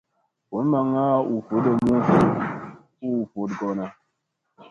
Boy 0.49 0.63
maŋŋa 0.71 1.03
u 1.31 1.35
vodomu 1.47 1.95
huu 2.99 3.19
vogoɗona. 3.31 3.85